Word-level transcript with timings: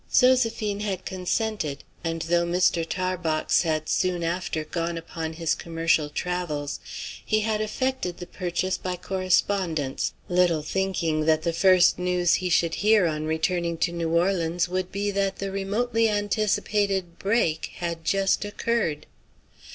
Zoséphine 0.11 0.81
had 0.81 1.05
consented; 1.05 1.83
and 2.03 2.23
though 2.23 2.43
Mr. 2.43 2.83
Tarbox 2.89 3.61
had 3.61 3.87
soon 3.87 4.23
after 4.23 4.63
gone 4.63 4.97
upon 4.97 5.33
his 5.33 5.53
commercial 5.53 6.09
travels, 6.09 6.79
he 7.23 7.41
had 7.41 7.61
effected 7.61 8.17
the 8.17 8.25
purchase 8.25 8.79
by 8.79 8.95
correspondence, 8.95 10.13
little 10.27 10.63
thinking 10.63 11.25
that 11.25 11.43
the 11.43 11.53
first 11.53 11.99
news 11.99 12.33
he 12.41 12.49
should 12.49 12.73
hear 12.81 13.05
on 13.05 13.25
returning 13.25 13.77
to 13.77 13.91
New 13.91 14.09
Orleans 14.09 14.67
would 14.67 14.91
be 14.91 15.11
that 15.11 15.35
the 15.35 15.51
remotely 15.51 16.09
anticipated 16.09 17.19
"break" 17.19 17.73
had 17.75 18.03
just 18.03 18.43
occurred. 18.43 19.05